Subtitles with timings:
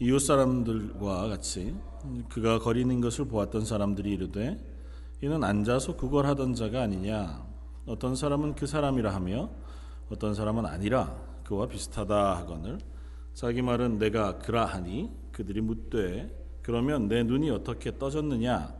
[0.00, 1.74] 이웃 사람들과 같이
[2.28, 4.56] 그가 거리는 것을 보았던 사람들이 이르되
[5.20, 7.44] 이는 앉아서 구걸하던 자가 아니냐?
[7.84, 9.50] 어떤 사람은 그 사람이라 하며
[10.08, 12.78] 어떤 사람은 아니라 그와 비슷하다 하거늘
[13.34, 18.72] 자기 말은 내가 그라 하니 그들이 묻되 그러면 내 눈이 어떻게 떠졌느냐?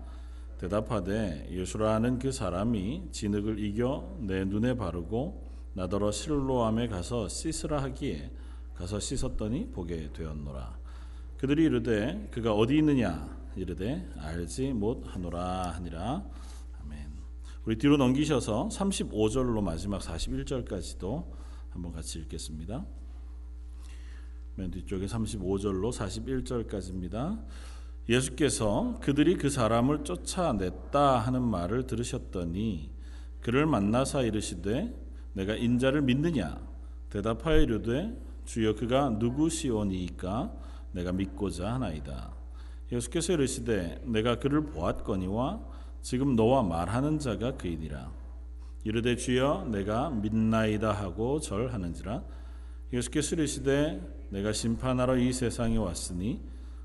[0.58, 8.30] 대답하되 예수라는 그 사람이 진흙을 이겨 내 눈에 바르고 나더러 실로암에 가서 씻으라 하기에
[8.76, 10.77] 가서 씻었더니 보게 되었노라
[11.38, 13.38] 그들이 이르되 그가 어디 있느냐?
[13.54, 16.24] 이르되 알지 못하노라 하니라.
[16.82, 17.12] 아멘.
[17.64, 21.26] 우리 뒤로 넘기셔서 35절로 마지막 41절까지도
[21.70, 22.84] 한번 같이 읽겠습니다.
[24.56, 27.44] 맨 뒤쪽에 35절로 41절까지입니다.
[28.08, 32.90] 예수께서 그들이 그 사람을 쫓아냈다 하는 말을 들으셨더니
[33.40, 34.92] 그를 만나사 이르시되
[35.34, 36.60] 내가 인자를 믿느냐?
[37.10, 42.32] 대답하여 이르되 주여 그가 누구시오니이까 내가 믿고자 하나이다.
[42.90, 45.60] 예수께서 이르시되 내가 그를 보았거니와
[46.02, 48.10] 지금 너와 말하는 자가 그이니라.
[48.84, 52.22] 이르되 주여 내가 믿나이다 하고 절하는지라.
[52.92, 54.00] 예수께서 이르시되
[54.30, 56.40] 내가 심판하러 이 세상에 왔으니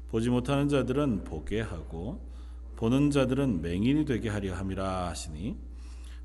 [0.10, 2.22] 보지 못하는 자들은 보게 하고
[2.76, 5.58] 보는 자들은 맹인이 되게 하려 함이라 하시니.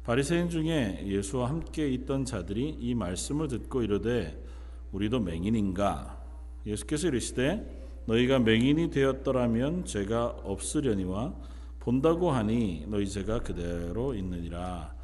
[0.05, 4.43] 바리새인 중에 예수와 함께 있던 자들이 이 말씀을 듣고 이르되
[4.91, 6.18] 우리도 맹인인가
[6.67, 11.35] 예수께서 이르시되 너희가 맹인이 되었더라면 죄가 없으려니와
[11.79, 14.95] 본다고 하니 너희 죄가 그대로 있느니라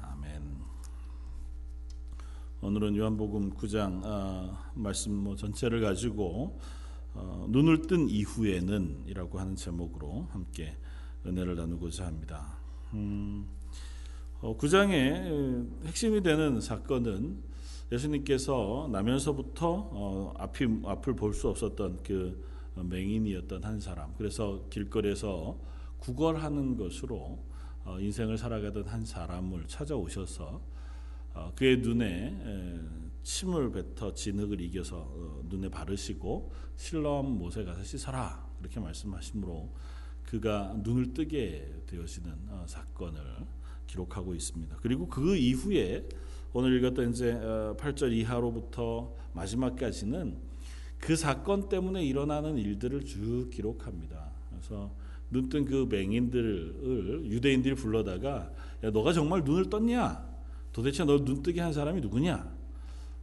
[0.00, 0.42] 아멘.
[2.62, 6.58] 오늘은 요한복음 9장 아, 말씀 뭐 전체를 가지고
[7.14, 10.76] 어, 눈을 뜬 이후에는이라고 하는 제목으로 함께
[11.26, 12.58] 은혜를 나누고자 합니다.
[12.94, 13.48] 음,
[14.40, 17.49] 어, 9장의 핵심이 되는 사건은
[17.92, 22.44] 예수님께서 나면서부터 어, 앞이, 앞을 볼 수 없었던 그
[22.76, 24.14] 맹인이었던 한 사람.
[24.16, 25.58] 그래서 길거리에서
[25.98, 27.38] 구걸하는 것으로
[27.84, 30.60] 어, 인생을 살아가던 한 사람을 찾아오셔서
[31.34, 32.80] 어, 그의 눈에 에,
[33.22, 39.68] 침을 뱉어 진흙을 이겨서 어, 눈에 바르시고 실로암 못에 가서 씻어라 그렇게 말씀하심으로
[40.24, 43.20] 그가 눈을 뜨게 되어지는 어, 사건을
[43.86, 44.78] 기록하고 있습니다.
[44.80, 46.08] 그리고 그 이후에
[46.52, 47.32] 오늘 읽었던 이제
[47.78, 50.36] 8절 어, 이하로부터 마지막까지는
[50.98, 54.30] 그 사건 때문에 일어나는 일들을 쭉 기록합니다.
[54.50, 54.90] 그래서
[55.30, 58.50] 눈뜬 그 맹인들을 유대인들이 불러다가
[58.82, 60.28] 야 너가 정말 눈을 떴냐?
[60.72, 62.52] 도대체 너 눈뜨게 한 사람이 누구냐?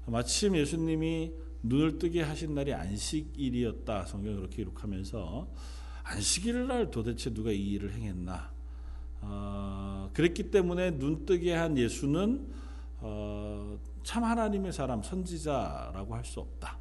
[0.05, 1.33] 마침 예수님이
[1.63, 4.05] 눈을 뜨게 하신 날이 안식일이었다.
[4.05, 5.47] 성경 그렇게 기록하면서
[6.03, 8.51] 안식일 날 도대체 누가 이 일을 행했나?
[9.19, 12.66] 어, 그랬기 때문에 눈 뜨게 한 예수는
[12.99, 16.77] 어, 참 하나님의 사람 선지자라고 할 수 없다.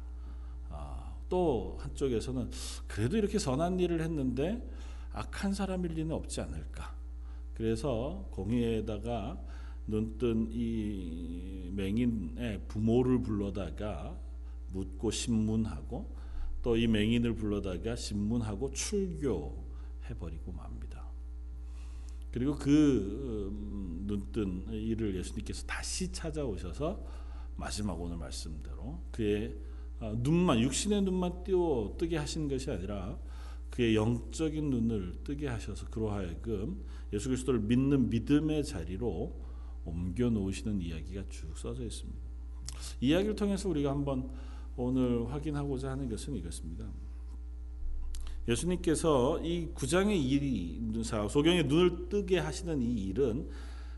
[0.69, 2.49] 어, 또 한쪽에서는
[2.87, 4.61] 그래도 이렇게 선한 일을 했는데
[5.13, 6.95] 악한 사람일 리는 없지 않을까.
[7.53, 9.37] 그래서 공의에다가
[9.87, 14.17] 눈뜬 이 맹인의 부모를 불러다가
[14.73, 16.15] 묻고 신문하고
[16.61, 21.06] 또 이 맹인을 불러다가 신문하고 출교해버리고 맙니다.
[22.31, 27.03] 그리고 그 음, 눈뜬 이를 예수님께서 다시 찾아오셔서
[27.55, 29.55] 마지막 오늘 말씀대로 그의
[29.99, 33.17] 어, 눈만 육신의 눈만 띄워 뜨게 하신 것이 아니라
[33.69, 36.83] 그의 영적인 눈을 뜨게 하셔서 그로 하여금
[37.13, 39.47] 예수 그리스도를 믿는 믿음의 자리로
[39.85, 42.19] 옮겨 놓으시는 이야기가 쭉 써져 있습니다.
[43.01, 44.29] 이야기를 통해서 우리가 한번
[44.75, 46.85] 오늘 확인하고자 하는 것은 이것입니다.
[48.47, 53.47] 예수님께서 이 구장의 일이 소경의 눈을 뜨게 하시는 이 일은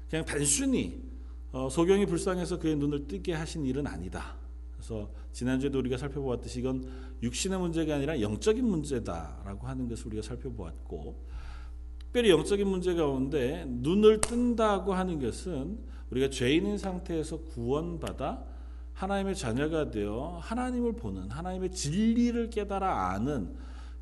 [0.09, 1.03] 그냥 단순히
[1.51, 4.35] 어, 소경이 불쌍해서 그의 눈을 뜨게 하신 일은 아니다.
[4.73, 6.87] 그래서 지난주에도 우리가 살펴보았듯이 이건
[7.21, 11.27] 육신의 문제가 아니라 영적인 문제다라고 하는 것을 우리가 살펴보았고
[11.99, 15.79] 특별히 영적인 문제 가운데 눈을 뜬다고 하는 것은
[16.11, 18.43] 우리가 죄인인 상태에서 구원받아
[18.93, 23.55] 하나님의 자녀가 되어 하나님을 보는 하나님의 진리를 깨달아 아는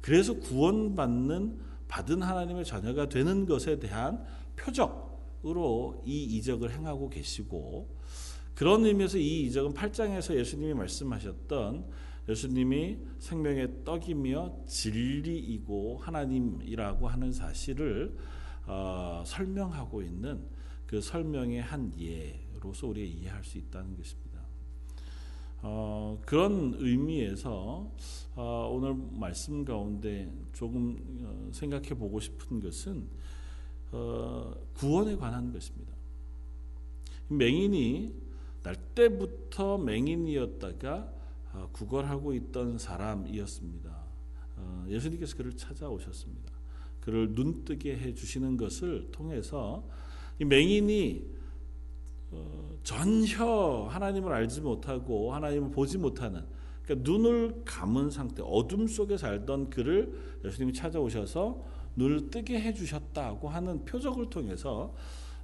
[0.07, 1.59] 그래서 구원받는
[1.89, 4.24] 받은 하나님의 자녀가 되는 것에 대한
[4.56, 7.94] 표적으로 이 이적을 행하고 계시고
[8.56, 11.89] 그런 의미에서 이 이적은 8장에서 예수님이 말씀하셨던
[12.30, 18.15] 예수님이 생명의 떡이며 진리이고 하나님이라고 하는 사실을
[18.65, 20.39] 어, 설명하고 있는
[20.86, 24.26] 그 설명의 한 예로서 우리가 이해할 수 있다는 것입니다.
[25.62, 27.92] 어, 그런 의미에서
[28.36, 33.07] 어, 오늘 말씀 가운데 조금 어, 생각해 보고 싶은 것은
[33.92, 35.94] 어, 구원에 관한 것입니다.
[37.30, 38.13] 맹인이
[38.63, 41.13] 날 때부터 맹인이었다가
[41.54, 44.07] 어, 구걸하고 있던 사람이었습니다.
[44.57, 46.51] 어, 예수님께서 그를 찾아오셨습니다.
[47.00, 49.88] 그를 눈뜨게 해 주시는 것을 통해서
[50.39, 51.38] 이 맹인이
[52.31, 56.45] 어, 전혀 하나님을 알지 못하고 하나님을 보지 못하는
[56.84, 61.66] 그러니까 눈을 감은 상태 어둠 속에 살던 그를 예수님이 찾아오셔서
[61.98, 64.95] 눈을 뜨게 해주셨다고 하는 표적을 통해서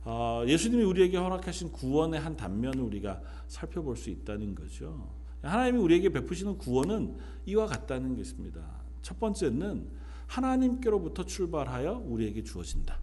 [0.06, 5.14] 어, 예수님이 우리에게 허락하신 구원의 한 단면을 우리가 살펴볼 수 있다는 거죠.
[5.42, 8.62] 하나님이 우리에게 베푸시는 구원은 이와 같다는 것입니다.
[9.02, 9.90] 첫 번째는
[10.28, 12.98] 하나님께로부터 출발하여 우리에게 주어진다.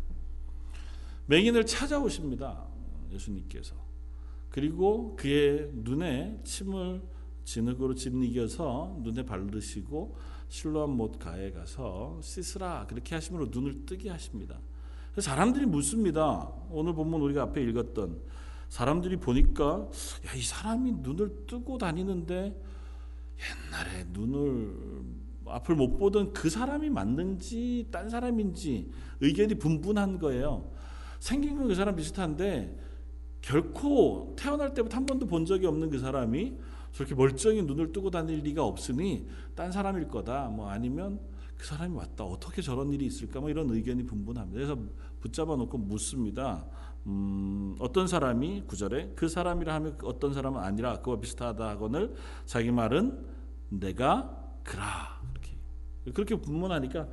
[1.26, 2.64] 맹인을 찾아오십니다.
[3.12, 3.89] 예수님께서.
[4.50, 7.02] 그리고 그의 눈에 침을
[7.44, 10.16] 진흙으로 짓이겨서 눈에 바르시고
[10.48, 14.58] 실로암 못 가에 가서 씻으라 그렇게 하심으로 눈을 뜨게 하십니다.
[15.18, 16.52] 사람들이 묻습니다.
[16.70, 18.20] 오늘 본문 우리가 앞에 읽었던
[18.68, 19.88] 사람들이 보니까
[20.26, 22.60] 야, 이 사람이 눈을 뜨고 다니는데
[23.40, 24.76] 옛날에 눈을
[25.46, 30.70] 앞을 못 보던 그 사람이 맞는지 딴 사람인지 의견이 분분한 거예요.
[31.18, 32.89] 생긴 건 그 사람 비슷한데
[33.40, 36.58] 결코 태어날 때부터 한 번도 본 적이 없는 그 사람이
[36.92, 40.48] 저렇게 멀쩡히 눈을 뜨고 다닐 리가 없으니 딴 사람일 거다.
[40.48, 41.20] 뭐 아니면
[41.56, 42.24] 그 사람이 왔다.
[42.24, 43.40] 어떻게 저런 일이 있을까?
[43.40, 44.54] 뭐 이런 의견이 분분합니다.
[44.54, 44.78] 그래서
[45.20, 46.66] 붙잡아 놓고 묻습니다.
[47.06, 52.14] 음, 어떤 사람이 구절에 그 사람이라 하면 어떤 사람은 아니라 그와 비슷하다 하거늘
[52.44, 53.26] 자기 말은
[53.70, 55.56] 내가 그라 그렇게
[56.12, 57.08] 그렇게 분문하니까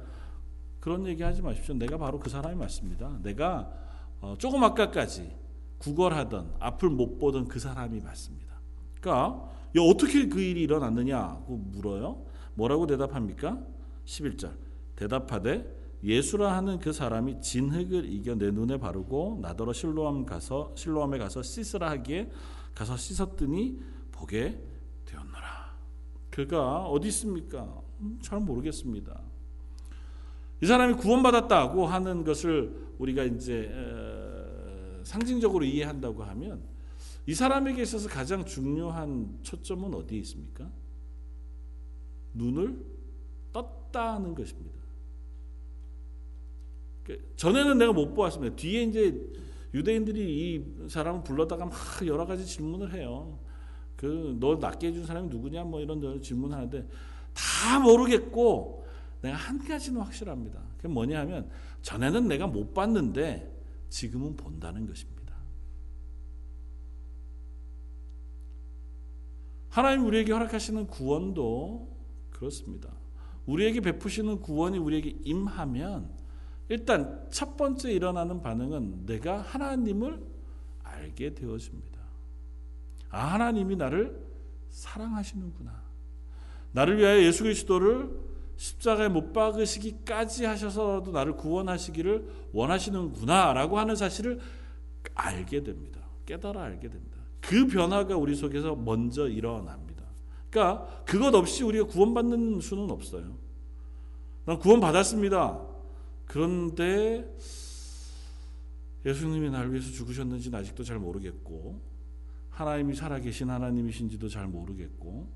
[0.79, 1.75] 그런 얘기 하지 마십시오.
[1.75, 3.19] 내가 바로 그 사람이 맞습니다.
[3.21, 3.71] 내가
[4.19, 5.35] 어, 조금 아까까지
[5.79, 8.55] 구걸하던 앞을 못 보던 그 사람이 맞습니다.
[8.99, 12.25] 그러니까 어떻게 그 일이 일어났느냐고 물어요.
[12.55, 13.59] 뭐라고 대답합니까?
[14.05, 14.55] 11절.
[14.95, 21.43] 대답하되 예수라 하는 그 사람이 진흙을 이겨 내 눈에 바르고 나더러 실로암 가서 실로암에 가서
[21.43, 22.31] 씻으라 하기에
[22.73, 23.79] 가서 씻었더니
[24.11, 24.59] 보게
[25.05, 25.75] 되었노라.
[26.29, 27.81] 그가 어디 있습니까?
[27.99, 29.21] 음, 잘 모르겠습니다.
[30.61, 33.71] 이 사람이 구원받았다고 하는 것을 우리가 이제
[35.07, 36.61] 상징적으로 이해한다고 하면
[37.25, 40.69] 이 사람에게 있어서 가장 중요한 초점은 어디에 있습니까?
[42.33, 42.85] 눈을
[43.53, 44.77] 떴다는 것입니다.
[47.03, 48.55] 그 전에는 내가 못 보았습니다.
[48.57, 49.33] 뒤에 이제
[49.73, 51.75] 유대인들이 이 사람을 불러다가 막
[52.05, 53.39] 여러 가지 질문을 해요.
[53.95, 56.87] 그 너 낫게 해준 사람이 누구냐 뭐 이런 질문하는데
[57.33, 58.85] 다 모르겠고
[59.21, 60.61] 내가 한 가지는 확실합니다.
[60.75, 61.49] 그게 뭐냐 하면
[61.81, 63.56] 전에는 내가 못 봤는데
[63.89, 65.17] 지금은 본다는 것입니다.
[69.69, 71.95] 하나님 우리에게 허락하시는 구원도
[72.31, 72.91] 그렇습니다.
[73.45, 76.09] 우리에게 베푸시는 구원이 우리에게 임하면
[76.69, 80.21] 일단 첫 번째 일어나는 반응은 내가 하나님을
[80.83, 81.97] 알게 되어집니다.
[83.09, 84.19] 아, 하나님이 나를
[84.69, 85.81] 사랑하시는구나.
[86.73, 88.26] 나를 위하여 예수 그리스도를
[88.57, 94.39] 십자가에 못 박으시기까지 하셔서라도 나를 구원하시기를 원하시는구나라고 하는 사실을
[95.13, 96.01] 알게 됩니다.
[96.25, 97.17] 깨달아 알게 됩니다.
[97.39, 100.03] 그 변화가 우리 속에서 먼저 일어납니다.
[100.49, 103.37] 그러니까 그것 없이 우리가 구원받는 수는 없어요.
[104.45, 105.61] 난 구원받았습니다.
[106.25, 107.29] 그런데
[109.05, 111.79] 예수님이 날 위해서 죽으셨는지는 아직도 잘 모르겠고
[112.49, 115.27] 하나님이 살아계신 하나님이신지도 잘 모르겠고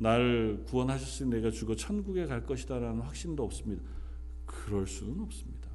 [0.00, 3.82] 날 구원하셨으니 내가 죽어 천국에 갈 것이다라는 확신도 없습니다.
[4.46, 5.68] 그럴 수는 없습니다.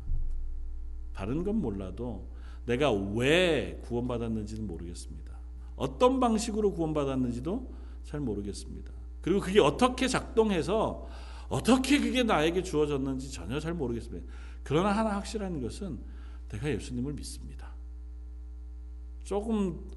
[1.13, 2.27] 다른 건 몰라도
[2.65, 5.31] 내가 왜 구원받았는지는 모르겠습니다.
[5.75, 7.71] 어떤 방식으로 구원받았는지도
[8.03, 8.91] 잘 모르겠습니다.
[9.21, 11.07] 그리고 그게 어떻게 작동해서
[11.47, 14.25] 어떻게 그게 나에게 주어졌는지 전혀 잘 모르겠습니다.
[14.63, 15.99] 그러나 하나 확실한 것은
[16.49, 17.75] 내가 예수님을 믿습니다.
[19.23, 19.87] 조금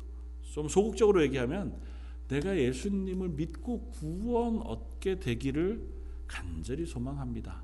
[0.42, 1.87] 좀 소극적으로 얘기하면
[2.28, 5.88] 내가 예수님을 믿고 구원 얻게 되기를
[6.26, 7.62] 간절히 소망합니다.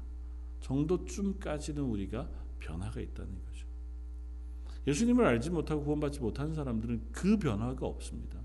[0.60, 2.28] 정도쯤까지는 우리가
[2.58, 3.66] 변화가 있다는 거죠.
[4.86, 8.40] 예수님을 알지 못하고 구원받지 못하는 사람들은 그 변화가 없습니다.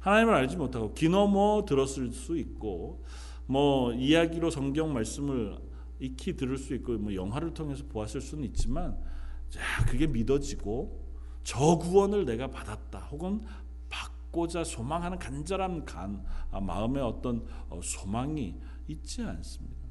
[0.00, 3.04] 하나님을 알지 못하고 기넘어 들었을 수 있고
[3.46, 5.58] 뭐 이야기로 성경 말씀을
[6.00, 8.98] 익히 들을 수 있고 뭐 영화를 통해서 보았을 수는 있지만
[9.48, 11.00] 자 그게 믿어지고
[11.44, 13.42] 저 구원을 내가 받았다 혹은
[14.32, 18.58] 받고자 소망하는 간절한 간 아, 마음의 어떤 어, 소망이
[18.88, 19.82] 있지 않습니다.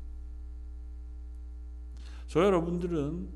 [2.27, 3.29] 저 여러분들은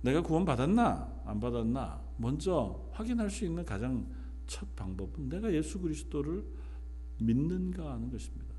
[0.00, 4.06] 내가 구원 받았나 안 받았나 먼저 확인할 수 있는 가장
[4.46, 6.44] 첫 방법은 내가 예수 그리스도를
[7.18, 8.52] 믿는가 하는 것입니다.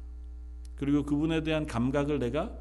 [0.76, 2.52] 그리고 그분에 대한 감각을 내가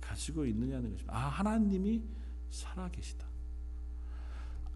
[0.00, 1.14] 가지고 있느냐는 것입니다.
[1.14, 2.02] 아, 하나님이
[2.50, 3.26] 살아계시다.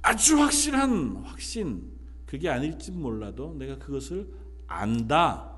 [0.03, 1.91] 아주 확실한 확신,
[2.35, 4.29] 그게 아닐지 몰라도 내가 그것을
[4.67, 5.55] 안다,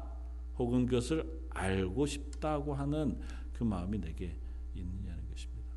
[0.58, 3.18] 혹은 그것을 알고 싶다고 하는
[3.54, 4.36] 그 마음이 내게
[4.74, 5.70] 있느냐는 것입니다.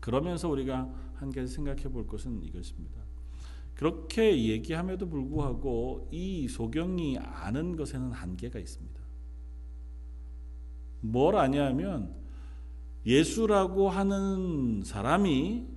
[0.00, 3.00] 그러면서 우리가 한 가지 생각해 볼 것은 이것입니다.
[3.76, 9.00] 그렇게 얘기함에도 불구하고 이 소경이 아는 것에는 한계가 있습니다.
[11.02, 12.12] 뭘 아냐면
[13.06, 15.68] 예수라고 하는 사람이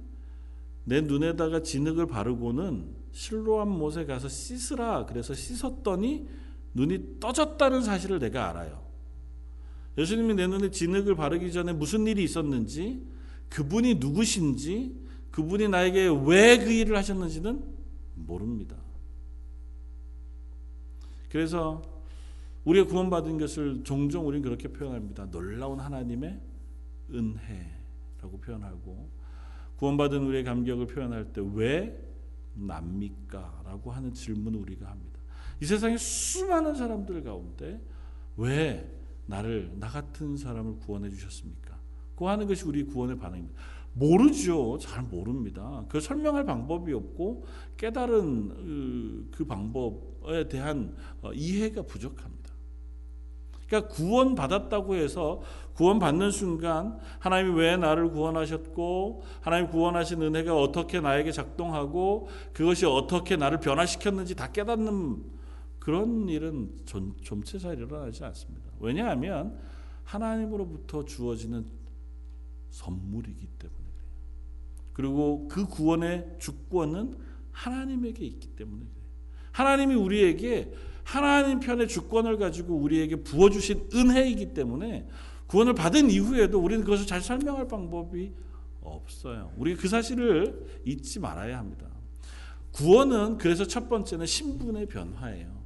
[0.86, 6.28] 내 눈에다가 진흙을 바르고는 실로암 못에 가서 씻으라 그래서 씻었더니
[6.74, 8.84] 눈이 떠졌다는 사실을 내가 알아요.
[9.98, 13.08] 예수님이 내 눈에 진흙을 바르기 전에 무슨 일이 있었는지
[13.50, 14.94] 그분이 누구신지
[15.32, 17.64] 그분이 나에게 왜 그 일을 하셨는지는
[18.16, 18.76] 모릅니다.
[21.30, 21.82] 그래서
[22.66, 25.32] 우리가 구원받은 것을 종종 우리는 그렇게 표현합니다.
[25.32, 26.38] 놀라운 하나님의
[27.14, 29.10] 은혜라고 표현하고
[29.78, 31.98] 구원받은 우리의 감격을 표현할 때 왜
[32.56, 33.62] 납니까?
[33.66, 35.20] 라고 하는 질문을 우리가 합니다.
[35.62, 37.82] 이 세상에 수많은 사람들 가운데
[38.38, 38.92] 왜
[39.28, 41.80] 나를 나 같은 사람을 구원해 주셨습니까?
[42.16, 43.56] 그 하는 것이 우리 구원의 반응입니다.
[43.94, 44.78] 모르죠.
[44.80, 45.86] 잘 모릅니다.
[45.88, 47.46] 그 설명할 방법이 없고
[47.78, 52.45] 깨달은 그 방법에 대한 어, 이해가 부족합니다.
[53.68, 55.42] 그러니까 구원 받았다고 해서
[55.74, 63.36] 구원 받는 순간 하나님이 왜 나를 구원하셨고 하나님 구원하신 은혜가 어떻게 나에게 작동하고 그것이 어떻게
[63.36, 65.24] 나를 변화시켰는지 다 깨닫는
[65.80, 68.70] 그런 일은 좀, 좀체 잘 일어나지 않습니다.
[68.80, 69.60] 왜냐하면
[70.06, 71.66] 하나님으로부터 주어지는
[72.70, 74.20] 선물이기 때문에 그래요.
[74.94, 77.18] 그리고 그 구원의 주권은
[77.52, 79.06] 하나님에게 있기 때문에 그래요.
[79.52, 80.74] 하나님이 우리에게
[81.06, 85.08] 하나님 편의 주권을 가지고 우리에게 부어주신 은혜이기 때문에
[85.46, 88.34] 구원을 받은 이후에도 우리는 그것을 잘 설명할 방법이
[88.82, 89.54] 없어요.
[89.56, 91.88] 우리 그 사실을 잊지 말아야 합니다.
[92.72, 95.64] 구원은 그래서 첫 번째는 신분의 변화예요.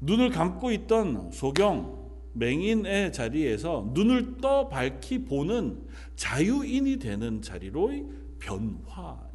[0.00, 2.02] 눈을 감고 있던 소경
[2.34, 5.82] 맹인의 자리에서 눈을 떠 밝히 보는
[6.14, 8.06] 자유인이 되는 자리로의
[8.38, 9.31] 변화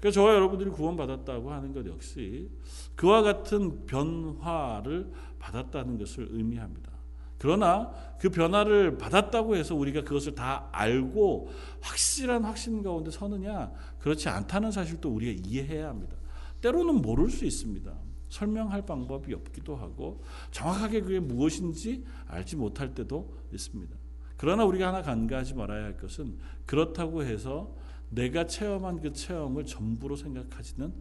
[0.00, 2.50] 그러니까 저와 여러분들이 구원받았다고 하는 것 역시
[2.96, 6.90] 그와 같은 변화를 받았다는 것을 의미합니다.
[7.38, 14.70] 그러나 그 변화를 받았다고 해서 우리가 그것을 다 알고 확실한 확신 가운데 서느냐 그렇지 않다는
[14.70, 16.16] 사실도 우리가 이해해야 합니다.
[16.60, 17.92] 때로는 모를 수 있습니다.
[18.28, 23.96] 설명할 방법이 없기도 하고 정확하게 그게 무엇인지 알지 못할 때도 있습니다.
[24.36, 27.74] 그러나 우리가 하나 간과하지 말아야 할 것은 그렇다고 해서
[28.10, 30.92] 내가 체험한 그 체험을 전부로 생각하지는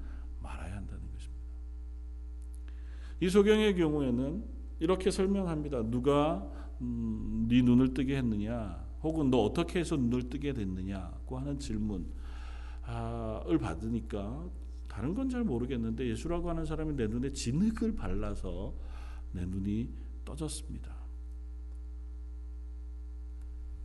[0.41, 1.43] 말아야 한다는 것입니다.
[3.21, 4.45] 이 소경의 경우에는
[4.79, 5.83] 이렇게 설명합니다.
[5.89, 6.49] 누가
[6.81, 12.05] 음, 네 눈을 뜨게 했느냐, 혹은 너 어떻게 해서 눈을 뜨게 됐느냐고 하는 질문을
[13.59, 14.49] 받으니까
[14.87, 18.73] 다른 건 잘 모르겠는데 예수라고 하는 사람이 내 눈에 진흙을 발라서
[19.31, 19.89] 내 눈이
[20.25, 20.98] 떠졌습니다.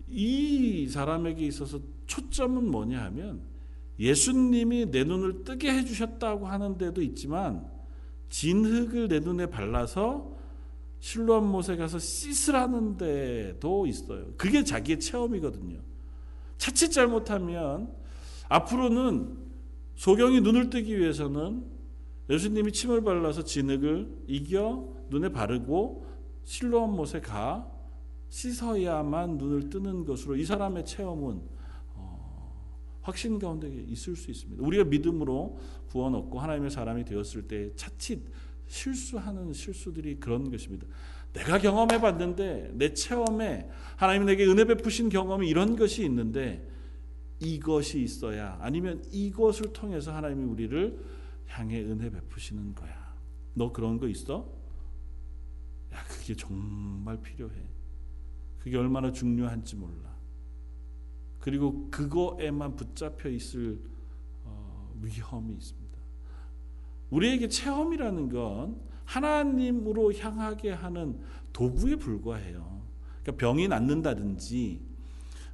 [0.09, 3.43] 이 사람에게 있어서 초점은 뭐냐 하면
[3.99, 7.67] 예수님이 내 눈을 뜨게 해주셨다고 하는 데도 있지만
[8.29, 10.35] 진흙을 내 눈에 발라서
[10.99, 14.27] 실로암 못에 가서 씻으라는 데도 있어요.
[14.37, 15.79] 그게 자기의 체험이거든요.
[16.57, 17.95] 자칫 잘못하면
[18.49, 19.37] 앞으로는
[19.97, 21.65] 소경이 눈을 뜨기 위해서는
[22.31, 26.07] 예수님이 침을 발라서 진흙을 이겨 눈에 바르고
[26.45, 27.71] 실로암 못에 가
[28.35, 31.41] 씻어야만 눈을 뜨는 것으로 이 사람의 체험은
[31.95, 34.61] 어, 확신 가운데 있을 수 있습니다.
[34.61, 38.25] 우리가 믿음으로 구원 얻고 하나님의 사람이 되었을 때 차칫
[38.67, 40.85] 실수하는 실수들이 그런 것입니다.
[41.33, 46.69] 내가 경험해 봤는데 내 체험에 하나님 내게 은혜 베푸신 경험이 이런 것이 있는데
[47.39, 50.99] 이것이 있어야 아니면 이것을 통해서 하나님이 우리를
[51.47, 53.15] 향해 은혜 베푸시는 거야.
[53.55, 54.53] 너 그런 거 있어?
[55.93, 57.75] 야, 그게 정말 필요해.
[58.65, 60.17] 그게 얼마나 중요한지 몰라.
[61.39, 63.79] 그리고 그거에만 붙잡혀 있을
[64.43, 65.99] 어, 위험이 있습니다.
[67.11, 71.21] 우리에게 체험이라는 건 하나님으로 향하게 하는
[71.53, 72.83] 도구에 불과해요.
[73.23, 74.81] 그러니까 병이 낫는다든지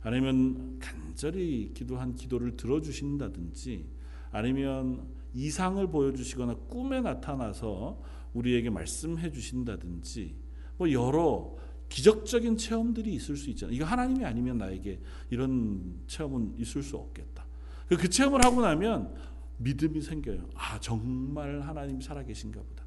[0.02, 3.86] 아니면 간절히 기도한 기도를 들어주신다든지
[4.30, 8.00] 아니면 이상을 보여주시거나 꿈에 나타나서
[8.34, 10.36] 우리에게 말씀해 주신다든지
[10.78, 11.56] 뭐 여러
[11.90, 13.76] 기적적인 체험들이 있을 수 있잖아요.
[13.76, 17.44] 이거 하나님이 아니면 나에게 이런 체험은 있을 수 없겠다.
[17.88, 19.12] 그, 그 체험을 하고 나면
[19.58, 20.48] 믿음이 생겨요.
[20.54, 22.84] 아, 정말 하나님이 살아계신가 보다.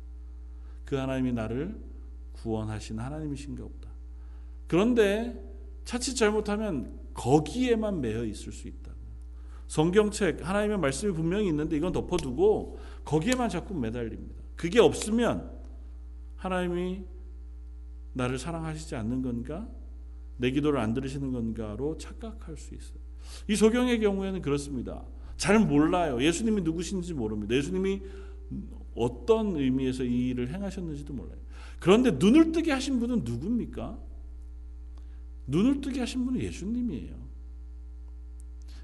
[0.85, 1.77] 그 하나님이 나를
[2.31, 3.89] 구원하신 하나님이신가 보다.
[4.67, 5.37] 그런데
[5.83, 8.93] 차칫 잘못하면 거기에만 매여 있을 수 있다.
[9.67, 14.41] 성경책 하나님의 말씀이 분명히 있는데 이건 덮어두고 거기에만 자꾸 매달립니다.
[14.55, 15.51] 그게 없으면
[16.37, 17.03] 하나님이
[18.13, 19.67] 나를 사랑하시지 않는 건가?
[20.37, 22.97] 내 기도를 안 들으시는 건가로 착각할 수 있어요.
[23.47, 25.03] 이 소경의 경우에는 그렇습니다.
[25.37, 26.21] 잘 몰라요.
[26.21, 27.55] 예수님이 누구신지 모릅니다.
[27.55, 28.01] 예수님이
[28.95, 31.37] 어떤 의미에서 이 일을 행하셨는지도 몰라요.
[31.79, 33.99] 그런데 눈을 뜨게 하신 분은 누굽니까?
[35.47, 37.23] 눈을 뜨게 하신 분은 예수님이에요.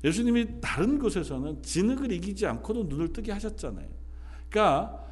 [0.04, 3.88] 예수님이 다른 곳에서는 진흙을 이기지 않고도 눈을 뜨게 하셨잖아요.
[4.50, 5.09] 그러니까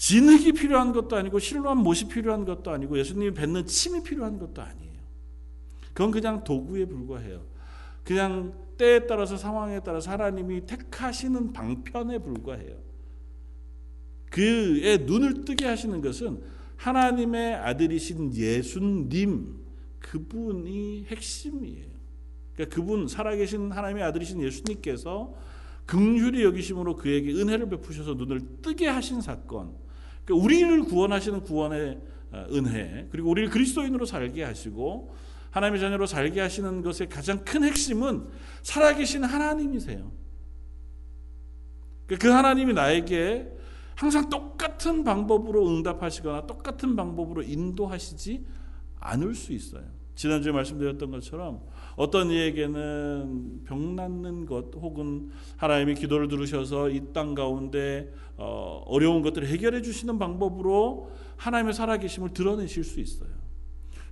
[0.00, 4.94] 진흙이 필요한 것도 아니고 실로한 못이 필요한 것도 아니고 예수님이 뱉는 침이 필요한 것도 아니에요.
[5.92, 7.44] 그건 그냥 도구에 불과해요.
[8.02, 12.78] 그냥 때에 따라서 상황에 따라서 하나님이 택하시는 방편에 불과해요.
[14.30, 16.44] 그의 눈을 뜨게 하시는 것은
[16.76, 19.60] 하나님의 아들이신 예수님
[19.98, 21.90] 그분이 핵심이에요.
[22.54, 25.34] 그러니까 그분 살아계신 하나님의 아들이신 예수님께서
[25.84, 29.89] 긍휼히 여기심으로 그에게 은혜를 베푸셔서 눈을 뜨게 하신 사건.
[30.30, 32.00] 그러니까 우리를 구원하시는 구원의
[32.32, 35.14] 어, 은혜 그리고 우리를 그리스도인으로 살게 하시고
[35.50, 38.28] 하나님의 자녀로 살게 하시는 것의 가장 큰 핵심은
[38.62, 40.12] 살아계신 하나님이세요.
[42.06, 43.50] 그 하나님이 나에게
[43.96, 48.46] 항상 똑같은 방법으로 응답하시거나 똑같은 방법으로 인도하시지
[49.00, 49.84] 않을 수 있어요.
[50.14, 51.60] 지난주에 말씀드렸던 것처럼
[52.00, 55.28] 어떤 이에게는 병 낫는 것 혹은
[55.58, 62.84] 하나님이 기도를 들으셔서 이 땅 가운데 어, 어려운 것들을 해결해 주시는 방법으로 하나님의 살아계심을 드러내실
[62.84, 63.28] 수 있어요.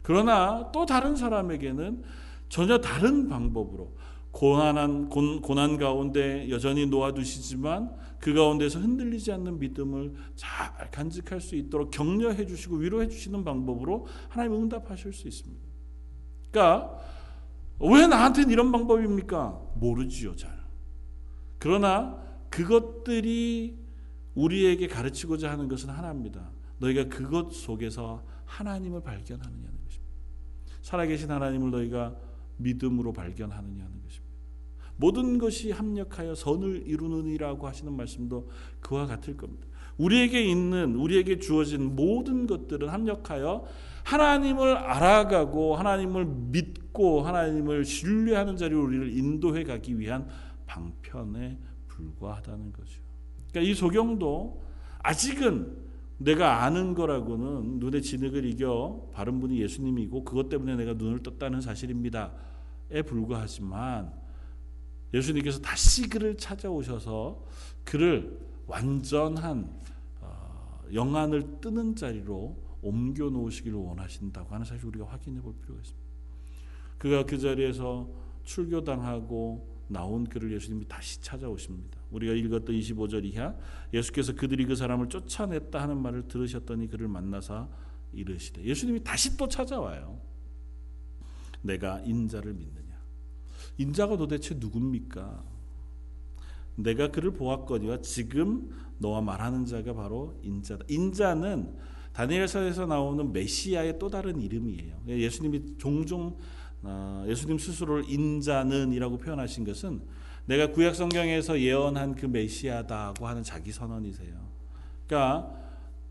[0.02, 2.02] 그러나 또 다른 사람에게는
[2.50, 3.96] 전혀 다른 방법으로
[4.32, 7.90] 고난한 고난 가운데 여전히 놓아두시지만
[8.20, 14.60] 그 가운데서 흔들리지 않는 믿음을 잘 간직할 수 있도록 격려해 주시고 위로해 주시는 방법으로 하나님
[14.62, 15.62] 응답하실 수 있습니다.
[16.50, 16.98] 그러니까
[17.80, 19.60] 왜 나한테는 이런 방법입니까?
[19.76, 20.58] 모르지요, 잘.
[21.58, 22.20] 그러나
[22.50, 23.78] 그것들이
[24.34, 26.50] 우리에게 가르치고자 하는 것은 하나입니다.
[26.78, 30.14] 너희가 그것 속에서 하나님을 발견하느냐는 것입니다.
[30.82, 32.16] 살아계신 하나님을 너희가
[32.56, 34.27] 믿음으로 발견하느냐는 것입니다.
[34.98, 39.66] 모든 것이 합력하여 선을 이루느니라고 하시는 말씀도 그와 같을 겁니다.
[39.96, 43.64] 우리에게 있는 우리에게 주어진 모든 것들은 합력하여
[44.04, 50.28] 하나님을 알아가고 하나님을 믿고 하나님을 신뢰하는 자리로 우리를 인도해 가기 위한
[50.66, 51.58] 방편에
[51.88, 53.00] 불과하다는 거죠.
[53.50, 54.62] 그러니까 이 소경도
[54.98, 61.60] 아직은 내가 아는 거라고는 눈에 진흙을 이겨 바른 분이 예수님이고 그것 때문에 내가 눈을 떴다는
[61.60, 64.12] 사실입니다에 불과하지만
[65.14, 67.44] 예수님께서 다시 그를 찾아오셔서
[67.84, 69.74] 그를 완전한
[70.20, 76.08] 어, 영안을 뜨는 자리로 옮겨 놓으시기를 원하신다고 하는 사실 우리가 확인해 볼 필요가 있습니다.
[76.98, 78.08] 그가 그 자리에서
[78.44, 81.98] 출교당하고 나온 그를 예수님이 다시 찾아오십니다.
[82.10, 83.54] 우리가 읽었던 25절 이하
[83.92, 87.68] 예수께서 그들이 그 사람을 쫓아냈다 하는 말을 들으셨더니 그를 만나사
[88.12, 90.20] 이르시되 예수님이 다시 또 찾아와요.
[91.62, 92.77] 내가 인자를 믿느냐?
[93.78, 95.42] 인자가 도대체 누굽니까?
[96.76, 100.84] 내가 그를 보았거니와 지금 너와 말하는 자가 바로 인자다.
[100.88, 101.74] 인자는
[102.12, 104.96] 다니엘서에서 나오는 메시아의 또 다른 이름이에요.
[105.06, 106.36] 예수님이 종종
[106.82, 110.00] 어, 예수님 스스로를 인자는이라고 표현하신 것은
[110.46, 114.34] 내가 구약 성경에서 예언한 그 메시아다고 하는 자기 선언이세요.
[115.06, 115.54] 그러니까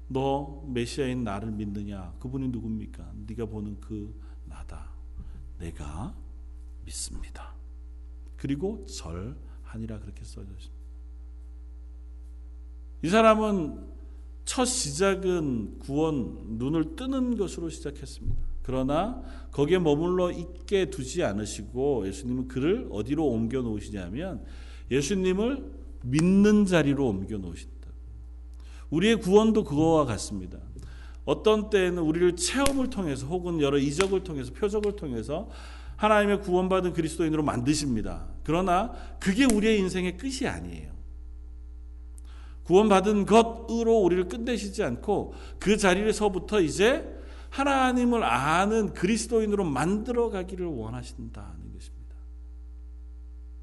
[0.08, 2.14] 너 메시아인 나를 믿느냐?
[2.20, 3.14] 그분이 누굽니까?
[3.28, 4.14] 네가 보는 그
[4.46, 4.92] 나다.
[5.60, 6.14] 내가
[6.86, 7.57] 믿습니다.
[8.38, 10.78] 그리고 절하니라 그렇게 써져 있습니다.
[13.04, 13.98] 이 사람은
[14.46, 18.38] 첫 시작은 구원 눈을 뜨는 것으로 시작했습니다.
[18.64, 19.22] 그러나
[19.52, 24.44] 거기에 머물러 있게 두지 않으시고 예수님은 그를 어디로 옮겨 놓으시냐면
[24.90, 25.72] 예수님을
[26.04, 27.88] 믿는 자리로 옮겨 놓으신다.
[28.90, 30.60] 우리의 구원도 그거와 같습니다.
[31.26, 35.50] 어떤 때에는 우리를 체험을 통해서 혹은 여러 이적을 통해서 표적을 통해서
[35.98, 38.28] 하나님의 구원받은 그리스도인으로 만드십니다.
[38.44, 40.96] 그러나 그게 우리의 인생의 끝이 아니에요.
[42.64, 47.18] 구원받은 것으로 우리를 끝내시지 않고 그 자리에서부터 이제
[47.50, 52.16] 하나님을 아는 그리스도인으로 만들어 가기를 원하신다는 것입니다.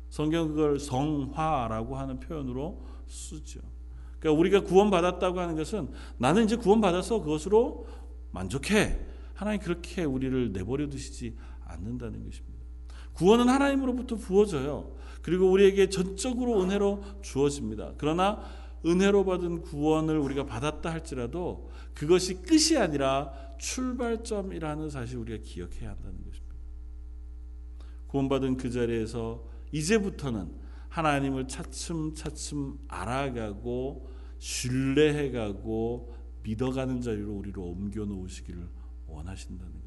[0.08, 3.60] 성경 그걸 성화라고 하는 표현으로 쓰죠.
[4.18, 7.86] 그러니까 우리가 구원받았다고 하는 것은 나는 이제 구원받아서 그것으로
[8.30, 8.98] 만족해.
[9.34, 11.36] 하나님 그렇게 우리를 내버려 두시지
[11.74, 12.64] 않는다는 것입니다.
[13.14, 14.96] 구원은 하나님으로부터 부어져요.
[15.22, 17.94] 그리고 우리에게 전적으로 은혜로 주어집니다.
[17.96, 18.42] 그러나
[18.84, 26.54] 은혜로 받은 구원을 우리가 받았다 할지라도 그것이 끝이 아니라 출발점이라는 사실 우리가 기억해야 한다는 것입니다.
[28.08, 30.52] 구원받은 그 자리에서 이제부터는
[30.88, 38.68] 하나님을 차츰차츰 알아가고 신뢰해가고 믿어가는 자리로 우리를 옮겨 놓으시기를
[39.06, 39.83] 원하신다는.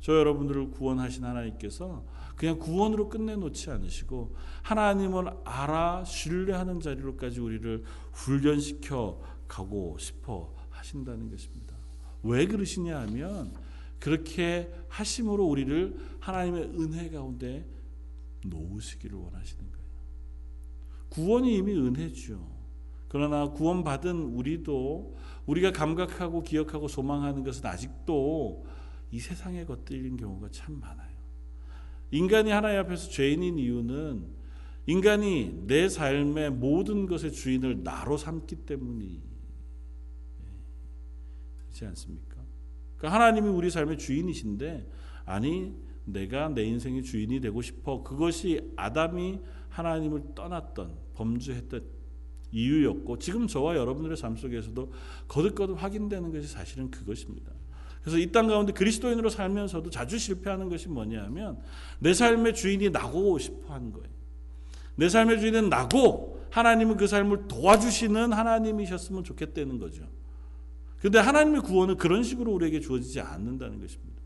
[0.00, 2.04] 저 여러분들을 구원하신 하나님께서
[2.36, 11.76] 그냥 구원으로 끝내놓지 않으시고 하나님을 알아 신뢰하는 자리로까지 우리를 훈련시켜 가고 싶어 하신다는 것입니다.
[12.22, 13.52] 왜 그러시냐 하면
[13.98, 17.66] 그렇게 하심으로 우리를 하나님의 은혜 가운데
[18.46, 19.86] 놓으시기를 원하시는 거예요.
[21.10, 22.40] 구원이 이미 은혜죠.
[23.08, 28.64] 그러나 구원받은 우리도 우리가 감각하고 기억하고 소망하는 것은 아직도
[29.10, 31.10] 이 세상의 것들인 경우가 참 많아요.
[32.10, 34.40] 인간이 하나님 앞에서 죄인인 이유는
[34.86, 39.22] 인간이 내 삶의 모든 것의 주인을 나로 삼기 때문이지
[41.82, 42.36] 않습니까?
[42.96, 44.90] 그러니까 하나님이 우리 삶의 주인이신데
[45.24, 52.00] 아니 내가 내 인생의 주인이 되고 싶어 그것이 아담이 하나님을 떠났던 범죄했던
[52.52, 54.92] 이유였고 지금 저와 여러분들의 삶 속에서도
[55.28, 57.52] 거듭거듭 확인되는 것이 사실은 그것입니다.
[58.02, 61.58] 그래서 이 땅 가운데 그리스도인으로 살면서도 자주 실패하는 것이 뭐냐면
[61.98, 64.08] 내 삶의 주인이 나고 싶어 하는 거예요.
[64.96, 70.02] 내 삶의 주인은 나고 하나님은 그 삶을 도와주시는 하나님이셨으면 좋겠다는 거죠.
[71.00, 74.20] 근데 하나님의 구원은 그런 식으로 우리에게 주어지지 않는다는 것입니다.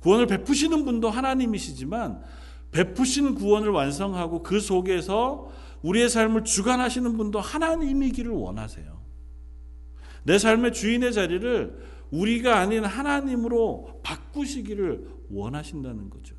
[0.00, 2.22] 구원을 베푸시는 분도 하나님이시지만
[2.70, 5.50] 베푸신 구원을 완성하고 그 속에서
[5.82, 8.96] 우리의 삶을 주관하시는 분도 하나님이기를 원하세요.
[10.24, 16.36] 내 삶의 주인의 자리를 우리가 아닌 하나님으로 바꾸시기를 원하신다는 거죠.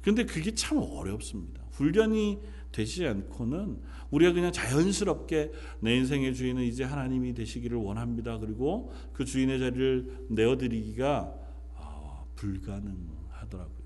[0.00, 1.62] 그런데 그게 참 어렵습니다.
[1.72, 2.38] 훈련이
[2.72, 3.80] 되지 않고는
[4.10, 8.38] 우리가 그냥 자연스럽게 내 인생의 주인은 이제 하나님이 되시기를 원합니다.
[8.38, 11.34] 그리고 그 주인의 자리를 내어드리기가
[11.76, 13.82] 아, 불가능하더라고요.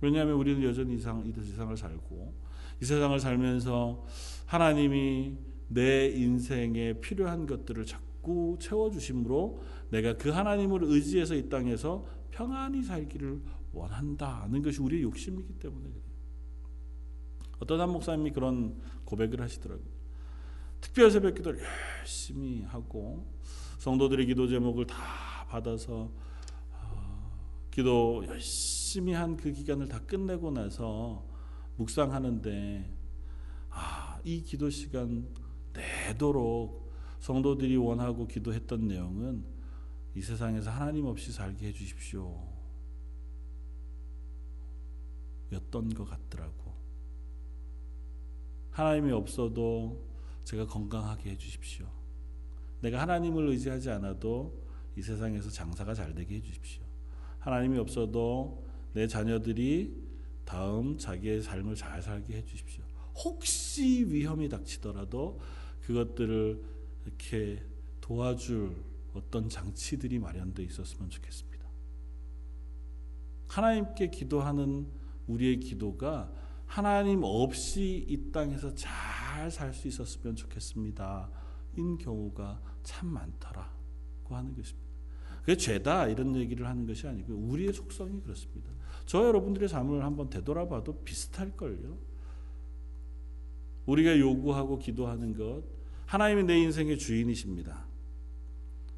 [0.00, 2.34] 왜냐하면 우리는 여전히 이상, 이 세상을 살고
[2.80, 4.06] 이 세상을 살면서
[4.46, 5.36] 하나님이
[5.68, 7.84] 내 인생에 필요한 것들을
[8.28, 13.40] 자꾸 채워주심으로 내가 그 하나님을 의지해서 이 땅에서 평안히 살기를
[13.72, 16.02] 원한다는 것이 우리의 욕심이기 때문에 그래요.
[17.58, 19.88] 어떤 한 목사님이 그런 고백을 하시더라고요.
[20.80, 21.60] 특별 새벽 기도를
[22.00, 23.26] 열심히 하고
[23.78, 26.12] 성도들의 기도 제목을 다 받아서
[26.72, 31.24] 어, 기도 열심히 한 그 기간을 다 끝내고 나서
[31.76, 32.96] 묵상하는데
[33.70, 35.26] 아, 이 기도 시간
[35.72, 36.87] 내도록
[37.20, 39.44] 성도들이 원하고 기도했던 내용은
[40.14, 42.46] 이 세상에서 하나님 없이 살게 해 주십시오.
[45.52, 46.74] 였던 것 같더라고.
[48.70, 50.06] 하나님이 없어도
[50.44, 51.86] 제가 건강하게 해주십시오.
[52.80, 54.64] 내가 하나님을 의지하지 않아도
[54.96, 56.82] 이 세상에서 장사가 잘 되게 해주십시오.
[57.40, 59.94] 하나님이 없어도 내 자녀들이
[60.44, 62.84] 다음 자기의 삶을 잘 살게 해주십시오.
[63.24, 65.40] 혹시 위험이 닥치더라도
[65.82, 66.77] 그것들을
[67.08, 67.62] 이렇게
[68.00, 68.76] 도와줄
[69.14, 71.66] 어떤 장치들이 마련되어 있었으면 좋겠습니다.
[73.48, 74.86] 하나님께 기도하는
[75.26, 76.30] 우리의 기도가
[76.66, 81.30] 하나님 없이 이 땅에서 잘 살 수 있었으면 좋겠습니다.
[81.76, 84.88] 인 경우가 참 많더라고 하는 것입니다.
[85.40, 88.70] 그게 죄다 이런 얘기를 하는 것이 아니고 우리의 속성이 그렇습니다.
[89.06, 91.96] 저 여러분들의 삶을 한번 되돌아봐도 비슷할걸요.
[93.86, 95.62] 우리가 요구하고 기도하는 것
[96.08, 97.84] 하나님이 내 인생의 주인이십니다.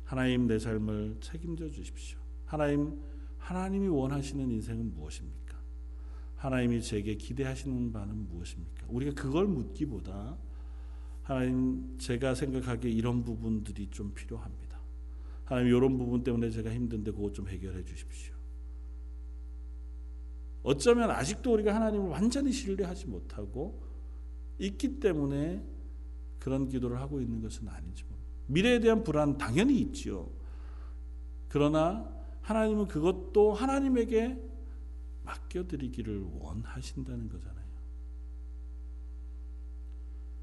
[0.04, 2.20] 하나님 내 삶을 책임져 주십시오.
[2.46, 3.00] 하나님
[3.36, 5.58] 하나님이 원하시는 인생은 무엇입니까?
[6.36, 8.86] 하나님이 제게 기대하시는 바는 무엇입니까?
[8.88, 10.38] 우리가 그걸 묻기보다
[11.24, 14.78] 하나님 제가 생각하기에 이런 부분들이 좀 필요합니다.
[15.44, 18.34] 하나님 이런 부분 때문에 제가 힘든데 그것 좀 해결해 주십시오.
[20.62, 23.82] 어쩌면 아직도 우리가 하나님을 완전히 신뢰하지 못하고
[24.60, 25.79] 있기 때문에
[26.40, 28.20] 그런 기도를 하고 있는 것은 모릅니다.
[28.46, 30.32] 미래에 대한 불안 당연히 있죠.
[31.48, 32.10] 그러나
[32.42, 34.36] 하나님은 그것도 하나님에게
[35.24, 37.60] 맡겨드리기를 원하신다는 거잖아요.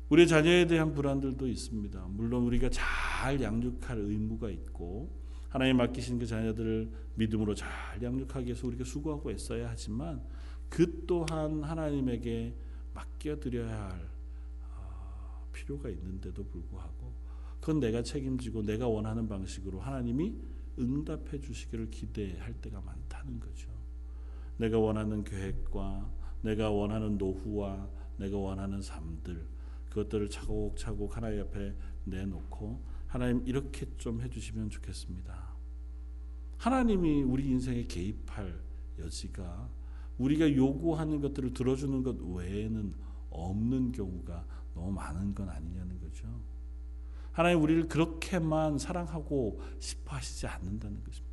[0.10, 2.08] 우리 자녀에 대한 불안들도 있습니다.
[2.12, 5.12] 물론 우리가 잘 양육할 의무가 있고
[5.50, 7.70] 하나님 맡기신 그 자녀들을 믿음으로 잘
[8.02, 10.22] 양육하기 위해서 우리가 수고하고 애써야 하지만
[10.70, 12.56] 그 또한 하나님에게
[12.94, 14.17] 맡겨드려야 할 어,
[15.58, 17.14] 필요가 있는데도 불구하고
[17.60, 20.36] 그건 내가 책임지고 내가 원하는 방식으로 하나님이
[20.78, 23.70] 응답해 주시기를 기대할 때가 많다는 거죠.
[24.58, 26.12] 내가 원하는 계획과
[26.44, 29.48] 내가 원하는 노후와 내가 원하는 삶들
[29.90, 35.56] 그것들을 차곡차곡 하나님 앞에 내놓고 하나님 이렇게 좀 해주시면 좋겠습니다.
[36.58, 38.62] 하나님이 우리 인생에 개입할
[39.00, 39.70] 여지가
[40.20, 42.94] 우리가 요구하는 것들을 들어주는 것 외에는
[43.30, 44.46] 없는 경우가
[44.78, 46.28] 너무 많은 건 아니냐는 거죠.
[47.32, 51.28] 하나님 우리를 그렇게만 사랑하고 싶어 하시지 않는다는 것입니다.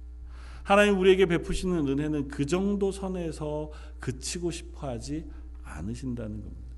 [0.62, 5.30] 하나님 우리에게 베푸시는 은혜는 그 정도 선에서 그치고 싶어 하지
[5.62, 6.74] 않으신다는 겁니다.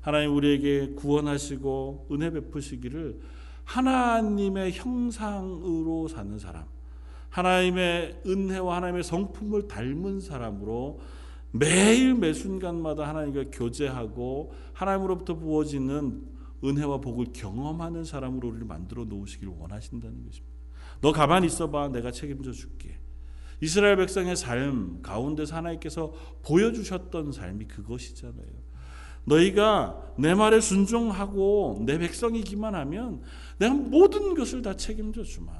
[0.00, 3.20] 하나님 우리에게 구원하시고 은혜 베푸시기를
[3.64, 6.64] 하나님의 형상으로 사는 사람,
[7.30, 11.00] 하나님의 은혜와 하나님의 성품을 닮은 사람으로
[11.52, 16.26] 매일 매 순간마다 하나님과 교제하고 하나님으로부터 부어지는
[16.64, 20.52] 은혜와 복을 경험하는 사람으로 우리를 만들어 놓으시길 원하신다는 것입니다.
[21.00, 21.88] 너 가만히 있어봐.
[21.88, 22.98] 내가 책임져 줄게.
[23.60, 26.12] 이스라엘 백성의 삶 가운데서 하나님께서
[26.42, 28.62] 보여주셨던 삶이 그것이잖아요.
[29.24, 33.22] 너희가 내 말에 순종하고 내 백성이기만 하면
[33.58, 35.52] 내가 모든 것을 다 책임져 주마.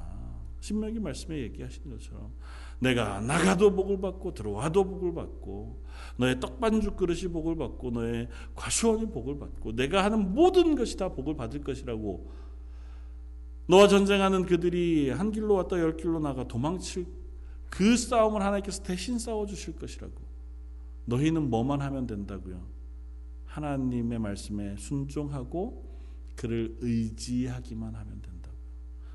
[0.59, 2.31] 신명기 말씀에 얘기하신 것처럼
[2.79, 5.83] 내가 나가도 복을 받고 들어와도 복을 받고
[6.17, 11.35] 너의 떡반죽 그릇이 복을 받고 너의 과수원이 복을 받고 내가 하는 모든 것이 다 복을
[11.35, 12.31] 받을 것이라고
[13.67, 17.05] 너와 전쟁하는 그들이 한 길로 왔다 열 길로 나가 도망칠
[17.69, 20.13] 그 싸움을 하나님께서 대신 싸워 주실 것이라고
[21.05, 22.61] 너희는 뭐만 하면 된다고요?
[23.45, 25.91] 하나님의 말씀에 순종하고
[26.35, 28.59] 그를 의지하기만 하면 된다고요.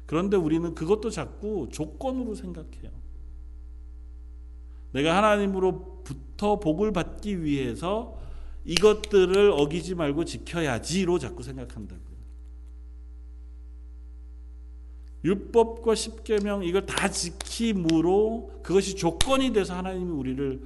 [0.07, 2.90] 그런데 우리는 그것도 자꾸 조건으로 생각해요
[4.92, 8.18] 내가 하나님으로부터 복을 받기 위해서
[8.64, 12.18] 이것들을 어기지 말고 지켜야지로 자꾸 생각한다고요.
[15.24, 20.62] 율법과 십계명 이걸 다 지킴으로 그것이 조건이 돼서 하나님이 우리를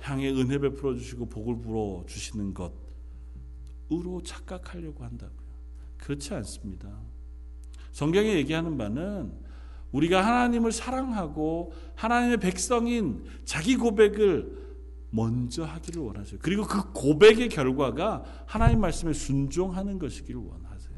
[0.00, 5.44] 향해 은혜 베풀어 주시고 복을 불어 주시는 것으로 착각하려고 한다고요.
[5.96, 6.94] 그렇지 않습니다.
[7.90, 9.32] 성경에 얘기하는 바는
[9.94, 14.64] 우리가 하나님을 사랑하고 하나님의 백성인 자기 고백을
[15.10, 16.40] 먼저 하기를 원하세요.
[16.42, 20.94] 그리고 그 고백의 결과가 하나님 말씀에 순종하는 것이기를 원하세요.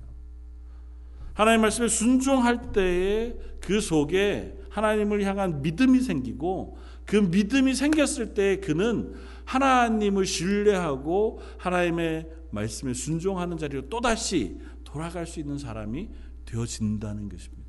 [1.34, 9.12] 하나님 말씀에 순종할 때에 그 속에 하나님을 향한 믿음이 생기고 그 믿음이 생겼을 때 그는
[9.44, 16.08] 하나님을 신뢰하고 하나님의 말씀에 순종하는 자리로 또다시 돌아갈 수 있는 사람이
[16.46, 17.65] 되어진다는 것입니다.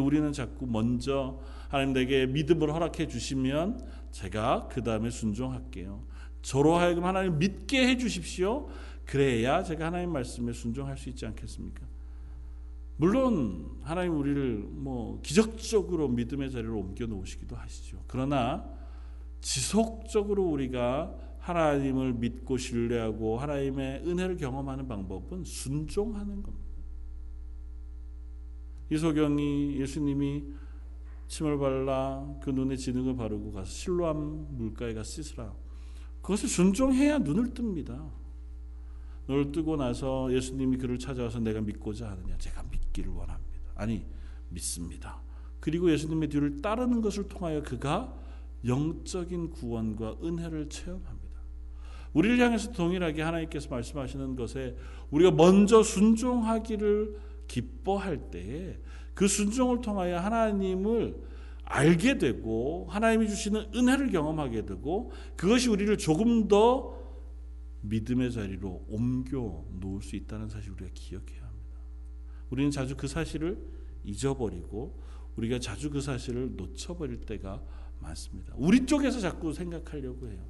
[0.00, 3.80] 우리는 자꾸 먼저 하나님 내게 믿음을 허락해 주시면
[4.10, 6.04] 제가 그 다음에 순종할게요.
[6.42, 8.68] 저로 하여금 하나님 믿게 해 주십시오.
[9.04, 11.86] 그래야 제가 하나님 말씀에 순종할 수 있지 않겠습니까?
[12.98, 18.02] 물론 하나님 우리를 뭐 기적적으로 믿음의 자리로 옮겨 놓으시기도 하시죠.
[18.06, 18.64] 그러나
[19.40, 26.65] 지속적으로 우리가 하나님을 믿고 신뢰하고 하나님의 은혜를 경험하는 방법은 순종하는 겁니다.
[28.90, 30.44] 이소경이 예수님이
[31.28, 35.52] 침을 발라 그 눈에 진흙을 바르고 가서 실로암 물가에 가 씻으라.
[36.22, 38.10] 그것을 순종해야 눈을 뜹니다.
[39.28, 42.36] 눈을 뜨고 나서 예수님이 그를 찾아와서 내가 믿고자 하느냐?
[42.38, 43.72] 제가 믿기를 원합니다.
[43.74, 44.06] 아니
[44.50, 45.20] 믿습니다.
[45.60, 48.16] 그리고 예수님의 뒤를 따르는 것을 통하여 그가
[48.64, 51.26] 영적인 구원과 은혜를 체험합니다.
[52.12, 54.76] 우리를 향해서 동일하게 하나님께서 말씀하시는 것에
[55.10, 57.16] 우리가 먼저 순종하기를
[57.46, 58.78] 기뻐할 때에
[59.14, 61.16] 그 순종을 통하여 하나님을
[61.64, 66.96] 알게 되고 하나님이 주시는 은혜를 경험하게 되고 그것이 우리를 조금 더
[67.80, 71.76] 믿음의 자리로 옮겨 놓을 수 있다는 사실 우리가 기억해야 합니다.
[72.50, 73.58] 우리는 자주 그 사실을
[74.04, 75.02] 잊어버리고
[75.36, 77.62] 우리가 자주 그 사실을 놓쳐버릴 때가
[78.00, 78.54] 많습니다.
[78.56, 80.46] 우리 쪽에서 자꾸 생각하려고 해요.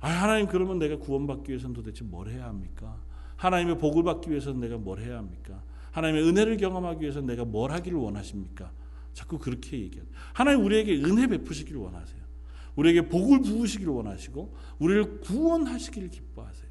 [0.00, 3.02] 아, 하나님 그러면 내가 구원받기 위해서는 도대체 뭘 해야 합니까?
[3.36, 5.62] 하나님의 복을 받기 위해서는 내가 뭘 해야 합니까?
[5.92, 8.70] 하나님의 은혜를 경험하기 위해서는 내가 뭘 하기를 원하십니까?
[9.12, 10.06] 자꾸 그렇게 얘기해요.
[10.34, 12.20] 하나님 우리에게 은혜 베푸시기를 원하세요.
[12.76, 16.70] 우리에게 복을 부으시기를 원하시고 우리를 구원하시기를 기뻐하세요.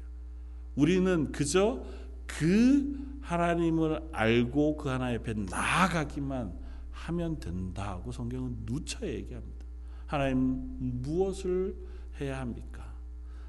[0.76, 1.82] 우리는 그저
[2.26, 6.56] 그 하나님을 알고 그 하나님 앞에 나아가기만
[6.90, 9.66] 하면 된다고 성경은 누차 얘기합니다.
[10.06, 11.74] 하나님 무엇을
[12.20, 12.85] 해야 합니까?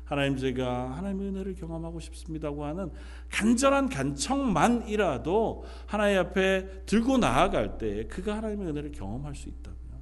[0.08, 2.92] 하나님 제가 하나님의 은혜를 경험하고 싶습니다고 하는
[3.30, 10.00] 간절한 간청만이라도 하나님 앞에 들고 나아갈 때 그가 하나님의 은혜를 경험할 수 있다고요.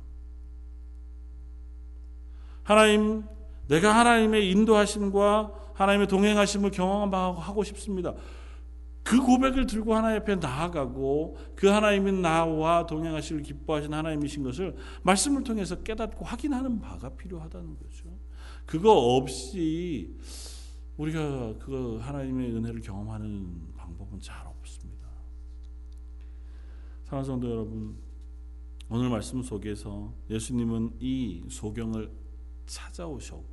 [2.62, 3.24] 하나님
[3.68, 8.14] 내가 하나님의 인도하심과 하나님의 동행하심을 경험하고 싶습니다.
[9.02, 15.82] 그 고백을 들고 하나님 앞에 나아가고 그 하나님이 나와 동행하시를 기뻐하시는 하나님이신 것을 말씀을 통해서
[15.82, 18.05] 깨닫고 확인하는 바가 필요하다는 거죠.
[18.66, 20.18] 그거 없이
[20.98, 25.08] 우리가 그 하나님의 은혜를 경험하는 방법은 잘 없습니다.
[27.06, 27.98] 사랑하는 성도 여러분,
[28.90, 32.12] 오늘 말씀 속에서 예수님은 이 소경을
[32.66, 33.44] 찾아오셔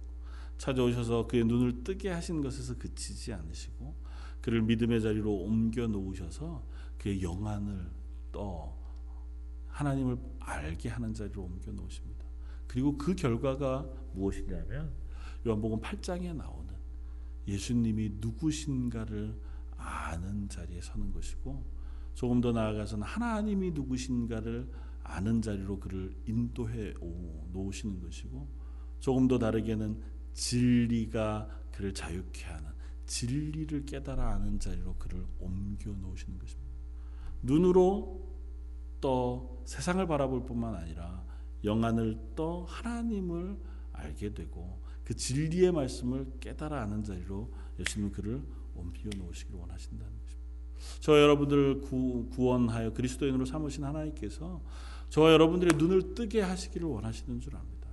[0.58, 3.94] 찾아오셔서 그의 눈을 뜨게 하신 것에서 그치지 않으시고
[4.40, 6.64] 그를 믿음의 자리로 옮겨 놓으셔서
[6.98, 7.90] 그의 영안을
[8.30, 8.76] 떠
[9.68, 12.24] 하나님을 알게 하는 자리로 옮겨 놓으십니다.
[12.66, 15.01] 그리고 그 결과가 무엇이냐면
[15.46, 16.74] 요한복음 8장에 나오는
[17.46, 19.38] 예수님이 누구신가를
[19.76, 21.64] 아는 자리에 서는 것이고
[22.14, 24.70] 조금 더 나아가서는 하나님이 누구신가를
[25.02, 26.94] 아는 자리로 그를 인도해
[27.52, 28.48] 놓으시는 것이고
[29.00, 30.00] 조금 더 다르게는
[30.34, 32.70] 진리가 그를 자유케 하는
[33.06, 36.72] 진리를 깨달아 아는 자리로 그를 옮겨 놓으시는 것입니다.
[37.42, 38.30] 눈으로
[39.00, 41.24] 떠 세상을 바라볼 뿐만 아니라
[41.64, 43.58] 영안을 떠 하나님을
[43.92, 44.81] 알게 되고
[45.12, 48.42] 그 진리의 말씀을 깨달아 아는 자리로 예수님은 그를
[48.74, 50.52] 옮겨 놓으시기를 원하신다는 것입니다.
[51.00, 54.62] 저 여러분들을 구, 구원하여 그리스도인으로 삼으신 하나님께서
[55.10, 57.88] 저와 여러분들의 눈을 뜨게 하시기를 원하시는 줄 압니다.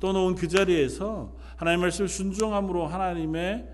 [0.00, 3.68] 떠놓은 그 자리에서 하나님의 말씀을 순종함으로 하나님의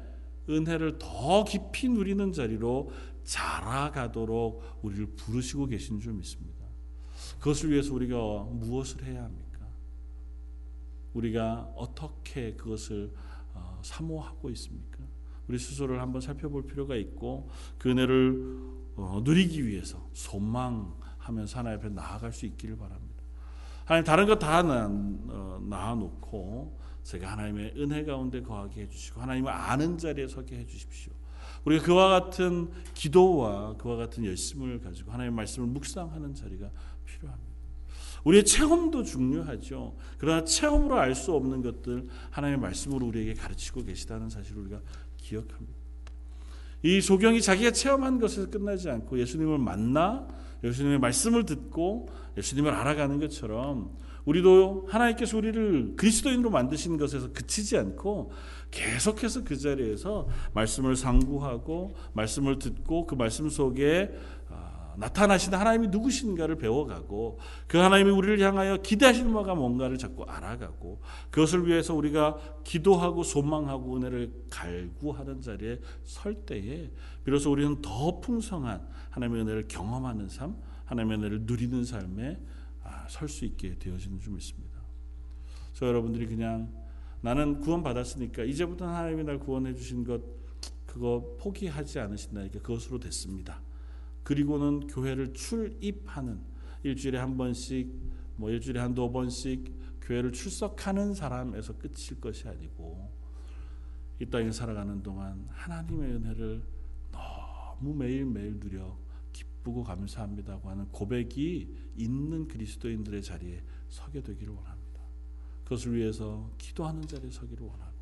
[0.49, 2.91] 은혜를 더 깊이 누리는 자리로
[3.23, 6.65] 자라가도록 우리를 부르시고 계신 줄 믿습니다.
[7.39, 8.17] 그것을 위해서 우리가
[8.51, 9.48] 무엇을 해야 합니까?
[11.19, 13.13] 우리가 어떻게 그것을
[13.55, 14.99] 어, 사모하고 있습니까?
[15.49, 18.59] 우리 스스로를 한번 살펴볼 필요가 있고 그 은혜를
[18.97, 23.23] 어, 누리기 위해서 소망하면서 하나님 앞에 나아갈 수 있기를 바랍니다.
[23.85, 30.59] 하나님 다른 거다 어, 놔놓고 제가 하나님의 은혜 가운데 거하게 해주시고 하나님을 아는 자리에 서게
[30.59, 31.13] 해주십시오.
[31.65, 36.71] 우리가 그와 같은 기도와 그와 같은 열심을 가지고 하나님의 말씀을 묵상하는 자리가
[37.07, 37.48] 필요합니다.
[38.25, 39.97] 우리의 체험도 중요하죠.
[40.19, 44.81] 그러나 체험으로 알 수 없는 것들 하나님의 말씀으로 우리에게 가르치고 계시다는 사실을 우리가
[45.17, 45.79] 기억합니다.
[46.83, 50.29] 이 소경이 자기가 체험한 것에서 끝나지 않고 예수님을 만나
[50.63, 58.31] 예수님의 말씀을 듣고 예수님을 알아가는 것처럼 우리도 하나님께서 우리를 그리스도인으로 만드신 것에서 그치지 않고
[58.71, 64.38] 계속해서 그 자리에서 말씀을 상고하고 말씀을 듣고 그 말씀 속에 아,
[64.99, 71.95] 나타나신 하나님이 누구신가를 배워가고 그 하나님이 우리를 향하여 기대하시는 바가 뭔가를 자꾸 알아가고 그것을 위해서
[71.95, 76.91] 우리가 기도하고 소망하고 은혜를 갈구하는 자리에 설 때에
[77.25, 80.57] 비로소 우리는 더 풍성한 하나님의 은혜를 경험하는 삶,
[80.87, 82.39] 하나님의 은혜를 누리는 삶에
[83.09, 84.79] 설 수 있게 되어지는 줄 믿습니다.
[85.75, 86.73] 저 여러분들이 그냥
[87.21, 90.21] 나는 구원 받았으니까 이제부터 하나님이 날 구원해 주신 것
[90.87, 93.61] 그거 포기하지 않으신다니까 그것으로 됐습니다.
[94.29, 96.39] 그리고는 교회를 출입하는
[96.83, 97.91] 일주일에 한 번씩
[98.37, 103.11] 뭐 일주일에 한두 번씩 교회를 출석하는 사람에서 끝일 것이 아니고
[104.21, 106.63] 이 땅에 살아가는 동안 하나님의 은혜를
[107.11, 108.99] 너무 매일매일 누려
[109.33, 115.01] 기쁘고 감사합니다고 하는 고백이 있는 그리스도인들의 자리에 서게 되기를 원합니다.
[115.65, 117.97] 그것을 위해서 기도하는 자리에 서기를 원하고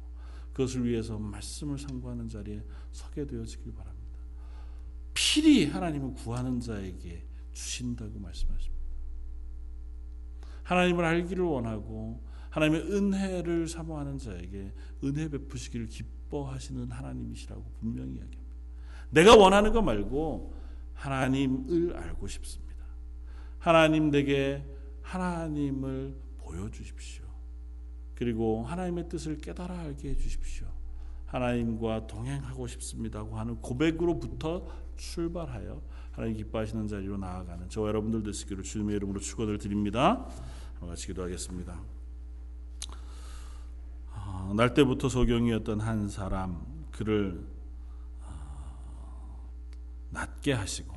[0.52, 3.95] 그것을 위해서 말씀을 상고하는 자리에 서게 되어지길 바랍니다.
[5.16, 8.76] 필히 하나님은 구하는 자에게 주신다고 말씀하십니다.
[10.62, 14.74] 하나님을 알기를 원하고 하나님의 은혜를 사모하는 자에게
[15.04, 18.42] 은혜 베푸시기를 기뻐하시는 하나님이시라고 분명히 이야기합니다.
[19.08, 20.54] 내가 원하는 거 말고
[20.92, 22.84] 하나님을 알고 싶습니다.
[23.58, 24.64] 하나님 에게
[25.00, 27.24] 하나님을 보여주십시오.
[28.14, 30.66] 그리고 하나님의 뜻을 깨달아 알게 해주십시오.
[31.26, 35.80] 하나님과 동행하고 싶습니다고 하는 고백으로부터 출발하여
[36.12, 40.26] 하나님 기뻐하시는 자리로 나아가는 저와 여러분들 되시기를 주님의 이름으로 축원을 드립니다.
[40.80, 41.80] 같이 기도하겠습니다.
[44.12, 47.46] 어, 날 때부터 소경이었던 한 사람 그를
[50.10, 50.96] 낮게 하시고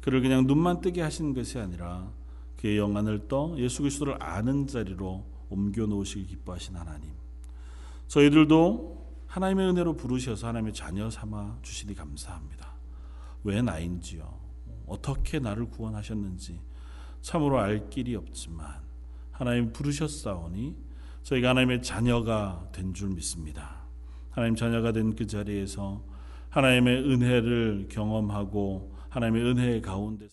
[0.00, 2.10] 그를 그냥 눈만 뜨게 하신 것이 아니라
[2.58, 7.10] 그의 영안을 떠 예수 그리스도를 아는 자리로 옮겨 놓으시기 기뻐하신 하나님.
[8.08, 12.65] 저희들도 하나님의 은혜로 부르셔서 하나님의 자녀 삼아 주시니 감사합니다.
[13.46, 14.40] 왜 나인지요?
[14.86, 16.60] 어떻게 나를 구원하셨는지
[17.22, 18.66] 참으로 알 길이 없지만
[19.30, 20.74] 하나님 부르셨사오니
[21.22, 23.82] 저희가 하나님의 자녀가 된 줄 믿습니다.
[24.30, 26.02] 하나님 자녀가 된 그 자리에서
[26.50, 30.24] 하나님의 은혜를 경험하고 하나님의 은혜 가운데